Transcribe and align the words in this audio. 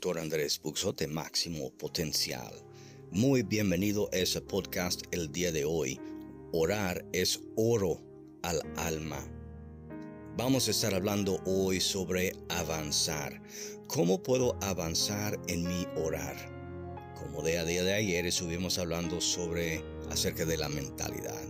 doctor 0.00 0.18
Andrés 0.18 0.58
Buxote 0.62 1.06
Máximo 1.08 1.70
Potencial. 1.72 2.54
Muy 3.10 3.42
bienvenido 3.42 4.08
a 4.14 4.16
ese 4.16 4.40
podcast 4.40 5.02
el 5.10 5.30
día 5.30 5.52
de 5.52 5.66
hoy. 5.66 6.00
Orar 6.52 7.04
es 7.12 7.42
oro 7.54 8.00
al 8.42 8.62
alma. 8.78 9.22
Vamos 10.38 10.68
a 10.68 10.70
estar 10.70 10.94
hablando 10.94 11.38
hoy 11.44 11.82
sobre 11.82 12.32
avanzar. 12.48 13.42
¿Cómo 13.88 14.22
puedo 14.22 14.56
avanzar 14.62 15.38
en 15.48 15.68
mi 15.68 15.86
orar? 16.02 16.34
Como 17.20 17.42
de 17.42 17.58
a 17.58 17.66
día 17.66 17.84
de 17.84 17.92
ayer 17.92 18.24
estuvimos 18.24 18.78
hablando 18.78 19.20
sobre 19.20 19.84
acerca 20.08 20.46
de 20.46 20.56
la 20.56 20.70
mentalidad. 20.70 21.44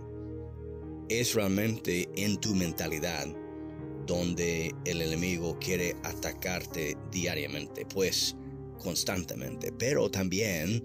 Es 1.07 1.35
realmente 1.35 2.09
en 2.17 2.35
tu 2.35 2.53
mentalidad 2.53 3.27
donde 4.05 4.75
el 4.83 5.01
enemigo 5.01 5.57
quiere 5.57 5.95
atacarte 6.03 6.97
diariamente, 7.11 7.85
pues 7.85 8.35
constantemente, 8.81 9.71
pero 9.71 10.09
también 10.09 10.83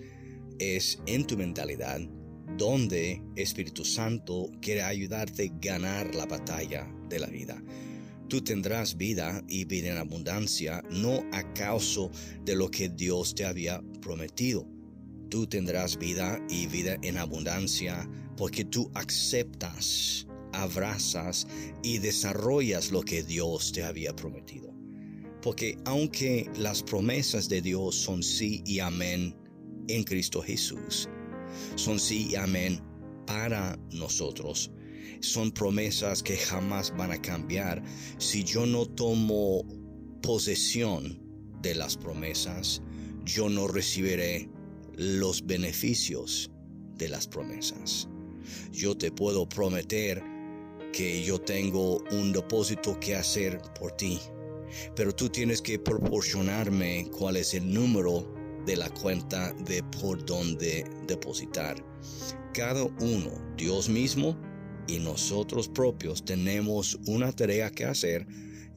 es 0.59 1.00
en 1.06 1.27
tu 1.27 1.37
mentalidad 1.37 2.00
donde 2.56 3.23
Espíritu 3.34 3.84
Santo 3.84 4.50
quiere 4.60 4.82
ayudarte 4.82 5.45
a 5.45 5.59
ganar 5.60 6.14
la 6.14 6.27
batalla 6.27 6.87
de 7.09 7.18
la 7.18 7.27
vida. 7.27 7.62
Tú 8.28 8.42
tendrás 8.42 8.96
vida 8.96 9.42
y 9.48 9.64
vida 9.64 9.92
en 9.92 9.98
abundancia, 9.98 10.82
no 10.90 11.24
a 11.32 11.52
causa 11.54 12.09
de 12.45 12.56
lo 12.56 12.70
que 12.70 12.88
Dios 12.88 13.34
te 13.34 13.45
había 13.45 13.82
prometido. 14.01 14.66
Tú 15.28 15.46
tendrás 15.46 15.98
vida 15.98 16.40
y 16.48 16.66
vida 16.66 16.96
en 17.02 17.18
abundancia 17.18 18.09
porque 18.37 18.65
tú 18.65 18.90
aceptas 18.95 20.26
abrazas 20.56 21.46
y 21.82 21.98
desarrollas 21.98 22.90
lo 22.90 23.02
que 23.02 23.23
Dios 23.23 23.73
te 23.73 23.85
había 23.85 24.15
prometido. 24.16 24.76
Porque 25.46 25.78
aunque 25.84 26.50
las 26.58 26.82
promesas 26.82 27.48
de 27.48 27.62
Dios 27.62 27.94
son 27.94 28.20
sí 28.20 28.64
y 28.66 28.80
amén 28.80 29.32
en 29.86 30.02
Cristo 30.02 30.42
Jesús, 30.42 31.08
son 31.76 32.00
sí 32.00 32.26
y 32.32 32.34
amén 32.34 32.82
para 33.28 33.78
nosotros, 33.92 34.72
son 35.20 35.52
promesas 35.52 36.20
que 36.20 36.36
jamás 36.36 36.92
van 36.96 37.12
a 37.12 37.22
cambiar 37.22 37.80
si 38.18 38.42
yo 38.42 38.66
no 38.66 38.86
tomo 38.86 39.62
posesión 40.20 41.22
de 41.62 41.76
las 41.76 41.96
promesas, 41.96 42.82
yo 43.24 43.48
no 43.48 43.68
recibiré 43.68 44.50
los 44.96 45.46
beneficios 45.46 46.50
de 46.96 47.08
las 47.08 47.28
promesas. 47.28 48.08
Yo 48.72 48.96
te 48.96 49.12
puedo 49.12 49.48
prometer 49.48 50.24
que 50.92 51.22
yo 51.22 51.40
tengo 51.40 52.02
un 52.10 52.32
depósito 52.32 52.98
que 52.98 53.14
hacer 53.14 53.60
por 53.78 53.92
ti. 53.92 54.18
Pero 54.95 55.14
tú 55.14 55.28
tienes 55.28 55.62
que 55.62 55.78
proporcionarme 55.78 57.09
cuál 57.16 57.36
es 57.36 57.54
el 57.54 57.72
número 57.72 58.34
de 58.66 58.76
la 58.76 58.90
cuenta 58.90 59.52
de 59.52 59.82
por 59.82 60.24
dónde 60.24 60.84
depositar. 61.06 61.76
Cada 62.52 62.84
uno, 62.84 63.30
Dios 63.56 63.88
mismo 63.88 64.36
y 64.88 64.98
nosotros 64.98 65.69
propios, 65.69 66.25
tenemos 66.25 66.98
una 67.06 67.32
tarea 67.32 67.70
que 67.70 67.84
hacer 67.84 68.26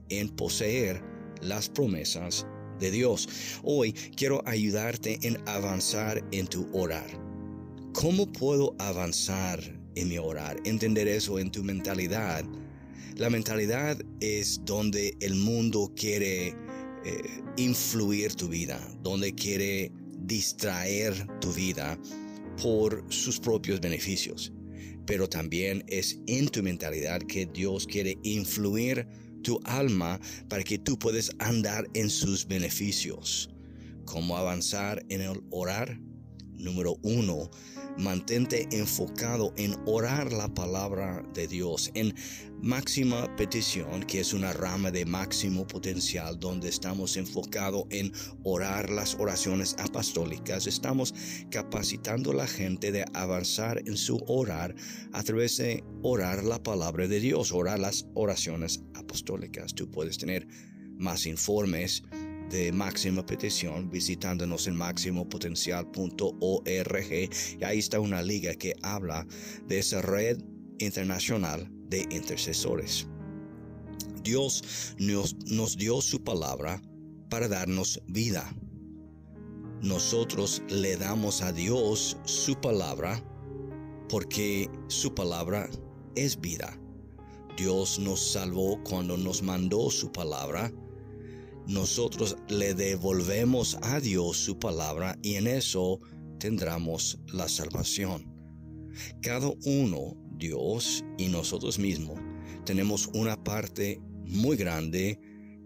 en 0.10 0.30
poseer 0.30 1.04
las 1.42 1.70
promesas 1.70 2.46
de 2.80 2.92
Dios. 2.92 3.28
Hoy 3.64 3.94
quiero 4.16 4.42
ayudarte 4.46 5.20
en 5.24 5.38
avanzar 5.48 6.24
en 6.32 6.48
tu 6.48 6.70
orar. 6.74 7.08
¿Cómo 7.94 8.32
puedo 8.32 8.76
avanzar 8.80 9.80
en 9.96 10.10
mi 10.10 10.18
orar, 10.18 10.58
entender 10.66 11.08
eso 11.08 11.40
en 11.40 11.52
tu 11.52 11.64
mentalidad. 11.64 12.44
La 13.20 13.30
mentalidad 13.30 14.02
es 14.22 14.62
donde 14.64 15.14
el 15.20 15.36
mundo 15.36 15.92
quiere 15.94 16.48
eh, 16.48 16.54
influir 17.58 18.34
tu 18.34 18.48
vida, 18.48 18.80
donde 19.04 19.36
quiere 19.36 19.92
distraer 20.20 21.28
tu 21.42 21.52
vida 21.52 22.00
por 22.62 23.04
sus 23.10 23.38
propios 23.38 23.82
beneficios. 23.82 24.54
Pero 25.06 25.28
también 25.28 25.84
es 25.88 26.18
en 26.28 26.48
tu 26.48 26.64
mentalidad 26.64 27.20
que 27.24 27.46
Dios 27.46 27.86
quiere 27.86 28.18
influir 28.24 29.06
tu 29.44 29.60
alma 29.66 30.18
para 30.48 30.64
que 30.64 30.78
tú 30.78 30.98
puedas 30.98 31.30
andar 31.40 31.90
en 31.96 32.10
sus 32.10 32.48
beneficios. 32.48 33.50
¿Cómo 34.06 34.38
avanzar 34.38 35.06
en 35.10 35.20
el 35.20 35.42
orar? 35.50 36.00
Número 36.60 36.98
uno, 37.04 37.50
mantente 37.98 38.68
enfocado 38.72 39.54
en 39.58 39.76
orar 39.86 40.32
la 40.34 40.54
palabra 40.54 41.24
de 41.34 41.48
Dios, 41.48 41.90
en 41.94 42.14
máxima 42.62 43.34
petición, 43.38 44.04
que 44.04 44.20
es 44.20 44.34
una 44.34 44.52
rama 44.52 44.92
de 44.92 45.06
máximo 45.06 45.66
potencial, 45.66 46.38
donde 46.38 46.68
estamos 46.68 47.16
enfocados 47.16 47.86
en 47.90 48.12
orar 48.44 48.90
las 48.90 49.16
oraciones 49.16 49.76
apostólicas. 49.80 50.68
Estamos 50.68 51.14
capacitando 51.50 52.32
a 52.32 52.36
la 52.36 52.48
gente 52.48 52.92
de 52.92 53.06
avanzar 53.14 53.82
en 53.86 53.96
su 53.96 54.18
orar 54.28 54.76
a 55.14 55.24
través 55.24 55.58
de 55.58 55.84
orar 56.04 56.44
la 56.44 56.62
palabra 56.62 57.08
de 57.08 57.20
Dios, 57.22 57.54
orar 57.54 57.80
las 57.80 58.06
oraciones 58.16 58.84
apostólicas. 58.96 59.74
Tú 59.74 59.90
puedes 59.90 60.18
tener 60.18 60.46
más 60.98 61.26
informes 61.26 62.04
de 62.50 62.72
máxima 62.72 63.26
petición 63.26 63.90
visitándonos 63.90 64.68
en 64.68 64.76
máximopotencial.org 64.76 67.12
y 67.12 67.64
ahí 67.64 67.80
está 67.80 68.00
una 68.00 68.22
liga 68.22 68.54
que 68.56 68.76
habla 68.82 69.26
de 69.68 69.80
esa 69.80 70.02
red 70.02 70.38
internacional 70.80 71.70
de 71.90 72.08
intercesores. 72.12 73.08
Dios 74.24 74.96
nos, 74.98 75.36
nos 75.46 75.78
dio 75.78 76.02
su 76.02 76.24
palabra 76.24 76.82
para 77.30 77.48
darnos 77.48 78.02
vida. 78.08 78.54
Nosotros 79.82 80.62
le 80.70 80.98
damos 80.98 81.42
a 81.42 81.54
Dios 81.54 82.18
su 82.26 82.60
palabra 82.60 83.24
porque 84.10 84.70
su 84.88 85.14
palabra 85.14 85.70
es 86.16 86.40
vida. 86.40 86.78
Dios 87.56 88.00
nos 88.00 88.32
salvó 88.32 88.82
cuando 88.84 89.18
nos 89.18 89.44
mandó 89.44 89.90
su 89.90 90.12
palabra 90.12 90.72
nosotros 91.70 92.36
le 92.48 92.74
devolvemos 92.74 93.78
a 93.84 94.00
Dios 94.00 94.38
su 94.38 94.58
palabra 94.58 95.16
y 95.22 95.36
en 95.36 95.46
eso 95.46 96.02
tendremos 96.40 97.20
la 97.32 97.48
salvación. 97.48 98.26
Cada 99.22 99.52
uno, 99.66 100.18
Dios 100.32 101.06
y 101.20 101.28
nosotros 101.28 101.78
mismos, 101.78 102.20
tenemos 102.66 103.08
una 103.14 103.42
parte 103.44 104.02
muy 104.26 104.58
grande 104.58 105.20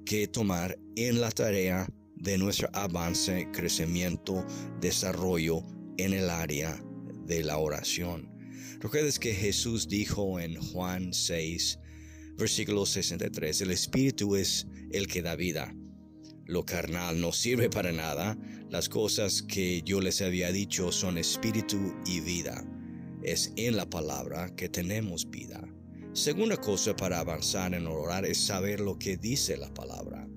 que 0.06 0.28
tomar 0.28 0.78
en 0.98 1.22
la 1.22 1.32
tarea 1.32 1.88
de 2.16 2.38
nuestro 2.38 2.68
avance, 2.74 3.48
crecimiento, 3.54 4.46
desarrollo 4.82 5.64
en 5.98 6.12
el 6.12 6.30
área 6.30 6.84
de 7.26 7.46
la 7.46 7.58
oración. 7.60 8.30
Recuerdes 8.82 9.20
que 9.20 9.34
Jesús 9.34 9.88
dijo 9.88 10.38
en 10.42 10.56
Juan 10.56 11.14
6, 11.14 11.80
versículo 12.36 12.86
63, 12.86 13.62
el 13.62 13.72
Espíritu 13.72 14.36
es 14.36 14.68
el 14.92 15.08
que 15.08 15.22
da 15.22 15.38
vida 15.38 15.74
lo 16.46 16.66
carnal 16.66 17.22
no 17.22 17.32
sirve 17.32 17.70
para 17.70 17.92
nada. 17.92 18.38
Las 18.70 18.90
cosas 18.90 19.42
que 19.42 19.82
yo 19.84 20.02
les 20.02 20.22
había 20.22 20.52
dicho 20.52 20.92
son 20.92 21.18
espíritu 21.18 21.94
y 22.06 22.20
vida. 22.20 22.66
Es 23.22 23.54
en 23.56 23.78
la 23.78 23.90
palabra 23.90 24.54
que 24.56 24.68
tenemos 24.68 25.30
vida. 25.30 25.64
Segunda 26.14 26.58
cosa 26.58 26.96
para 26.96 27.20
avanzar 27.20 27.74
en 27.74 27.88
orar 27.88 28.26
es 28.26 28.38
saber 28.38 28.80
lo 28.80 29.00
que 29.00 29.18
dice 29.18 29.58
la 29.58 29.74
palabra. 29.74 30.28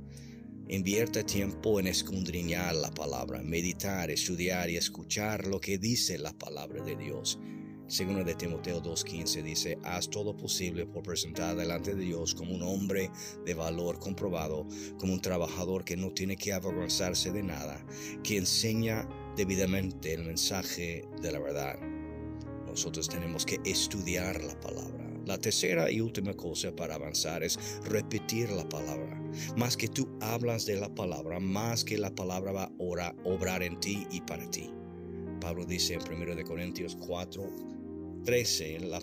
Invierte 0.68 1.22
tiempo 1.24 1.78
en 1.80 1.86
escudriñar 1.86 2.74
la 2.74 2.90
palabra, 2.90 3.42
meditar, 3.42 4.10
estudiar 4.10 4.70
y 4.70 4.76
escuchar 4.76 5.46
lo 5.46 5.60
que 5.60 5.78
dice 5.78 6.18
la 6.18 6.32
palabra 6.32 6.82
de 6.82 6.96
Dios. 6.96 7.38
Segundo 7.88 8.24
de 8.24 8.34
Timoteo 8.34 8.82
2.15 8.82 9.42
dice, 9.44 9.78
haz 9.84 10.10
todo 10.10 10.36
posible 10.36 10.86
por 10.86 11.04
presentar 11.04 11.54
delante 11.54 11.94
de 11.94 12.02
Dios 12.02 12.34
como 12.34 12.52
un 12.52 12.62
hombre 12.62 13.10
de 13.44 13.54
valor 13.54 14.00
comprobado, 14.00 14.66
como 14.98 15.12
un 15.12 15.20
trabajador 15.20 15.84
que 15.84 15.96
no 15.96 16.10
tiene 16.10 16.36
que 16.36 16.52
avergonzarse 16.52 17.30
de 17.30 17.44
nada, 17.44 17.86
que 18.24 18.38
enseña 18.38 19.08
debidamente 19.36 20.12
el 20.12 20.24
mensaje 20.24 21.04
de 21.22 21.30
la 21.30 21.38
verdad. 21.38 21.78
Nosotros 22.66 23.08
tenemos 23.08 23.46
que 23.46 23.60
estudiar 23.64 24.42
la 24.42 24.58
palabra. 24.58 25.06
La 25.24 25.38
tercera 25.38 25.90
y 25.90 26.00
última 26.00 26.34
cosa 26.34 26.74
para 26.74 26.96
avanzar 26.96 27.44
es 27.44 27.80
repetir 27.84 28.50
la 28.50 28.68
palabra. 28.68 29.20
Más 29.56 29.76
que 29.76 29.86
tú 29.86 30.08
hablas 30.20 30.66
de 30.66 30.76
la 30.76 30.92
palabra, 30.92 31.38
más 31.38 31.84
que 31.84 31.98
la 31.98 32.12
palabra 32.12 32.50
va 32.50 32.64
a 32.64 33.14
obrar 33.24 33.62
en 33.62 33.78
ti 33.78 34.06
y 34.10 34.20
para 34.22 34.50
ti. 34.50 34.72
Pablo 35.40 35.64
dice 35.64 35.94
en 35.94 36.00
1 36.00 36.44
Corintios 36.44 36.96
4, 36.96 37.75
13, 38.26 38.80
la, 38.80 39.00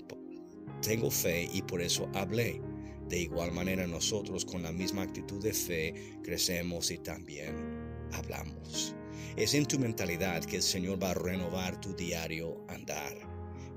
tengo 0.81 1.09
fe 1.09 1.49
y 1.51 1.61
por 1.61 1.81
eso 1.81 2.09
hablé. 2.13 2.61
De 3.07 3.19
igual 3.19 3.51
manera 3.51 3.87
nosotros 3.87 4.45
con 4.45 4.61
la 4.61 4.71
misma 4.71 5.03
actitud 5.03 5.41
de 5.41 5.53
fe 5.53 6.17
crecemos 6.23 6.91
y 6.91 6.97
también 6.97 7.55
hablamos. 8.11 8.93
Es 9.37 9.53
en 9.53 9.65
tu 9.65 9.79
mentalidad 9.79 10.43
que 10.43 10.57
el 10.57 10.61
Señor 10.61 11.01
va 11.01 11.11
a 11.11 11.15
renovar 11.15 11.79
tu 11.79 11.95
diario 11.95 12.65
andar. 12.67 13.17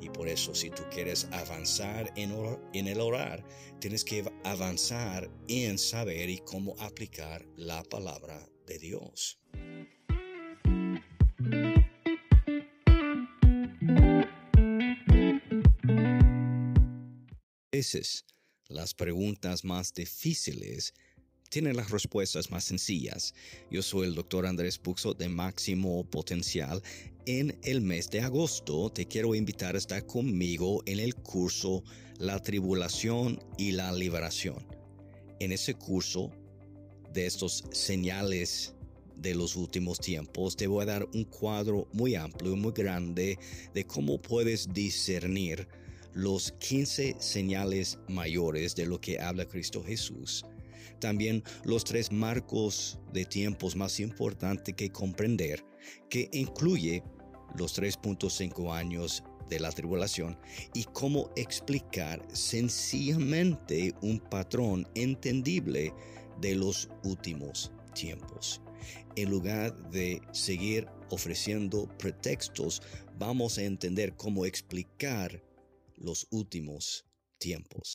Y 0.01 0.11
por 0.11 0.29
eso 0.29 0.55
si 0.55 0.71
tú 0.71 0.83
quieres 0.91 1.29
avanzar 1.33 2.13
en, 2.17 2.35
en 2.75 2.89
el 2.89 3.01
orar, 3.01 3.45
tienes 3.81 4.05
que 4.05 4.25
avanzar 4.45 5.31
en 5.49 5.79
saber 5.79 6.29
y 6.29 6.39
cómo 6.39 6.75
aplicar 6.79 7.47
la 7.57 7.83
palabra 7.85 8.49
de 8.67 8.79
Dios. 8.79 9.41
Las 18.69 18.95
preguntas 18.95 19.63
más 19.63 19.93
difíciles 19.93 20.95
tienen 21.51 21.77
las 21.77 21.91
respuestas 21.91 22.51
más 22.51 22.65
sencillas. 22.65 23.35
Yo 23.71 23.83
soy 23.83 24.09
el 24.09 24.15
doctor 24.15 24.47
Andrés 24.47 24.79
Puxo 24.79 25.13
de 25.13 25.29
Máximo 25.29 26.03
Potencial. 26.09 26.83
En 27.27 27.59
el 27.65 27.83
mes 27.83 28.09
de 28.09 28.23
agosto 28.23 28.91
te 28.91 29.07
quiero 29.07 29.35
invitar 29.35 29.75
a 29.75 29.79
estar 29.79 30.07
conmigo 30.07 30.83
en 30.87 31.01
el 31.01 31.15
curso 31.17 31.85
La 32.19 32.41
Tribulación 32.41 33.39
y 33.59 33.73
la 33.73 33.93
Liberación. 33.93 34.67
En 35.39 35.53
ese 35.53 35.75
curso 35.75 36.33
de 37.13 37.27
estos 37.27 37.63
señales 37.73 38.75
de 39.17 39.35
los 39.35 39.55
últimos 39.55 40.01
tiempos, 40.01 40.57
te 40.57 40.67
voy 40.67 40.85
a 40.85 40.87
dar 40.87 41.07
un 41.13 41.25
cuadro 41.25 41.89
muy 41.93 42.15
amplio, 42.15 42.55
y 42.55 42.57
muy 42.57 42.73
grande 42.73 43.39
de 43.75 43.87
cómo 43.87 44.21
puedes 44.21 44.73
discernir 44.73 45.69
los 46.17 46.53
15 46.53 47.17
señales 47.21 47.99
mayores 48.09 48.75
de 48.75 48.87
lo 48.87 49.01
que 49.01 49.21
habla 49.21 49.45
Cristo 49.45 49.85
Jesús 49.85 50.45
también 50.99 51.43
los 51.65 51.85
tres 51.85 52.11
marcos 52.11 52.99
de 53.13 53.25
tiempos 53.25 53.77
más 53.77 54.01
importantes 54.01 54.75
que 54.75 54.91
comprender, 54.91 55.65
que 56.09 56.29
incluye 56.33 57.03
los 57.57 57.79
3.5 57.79 58.73
años 58.75 59.23
de 59.49 59.61
la 59.61 59.71
tribulación 59.71 60.39
y 60.75 60.85
cómo 60.85 61.31
explicar 61.37 62.21
sencillamente 62.33 63.95
un 64.01 64.19
patrón 64.19 64.89
entendible 64.95 65.93
de 66.41 66.55
los 66.55 66.89
últimos 67.05 67.73
tiempos. 67.95 68.61
En 69.15 69.31
lugar 69.31 69.75
de 69.91 70.21
seguir 70.33 70.87
ofreciendo 71.11 71.89
pretextos, 71.99 72.83
vamos 73.19 73.59
a 73.59 73.63
entender 73.63 74.15
cómo 74.17 74.45
explicar 74.45 75.43
los 75.97 76.27
últimos 76.31 77.05
tiempos. 77.39 77.95